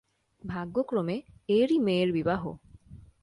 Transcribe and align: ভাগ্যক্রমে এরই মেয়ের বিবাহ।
ভাগ্যক্রমে 0.43 1.15
এরই 1.49 1.77
মেয়ের 1.79 2.09
বিবাহ। 2.11 2.43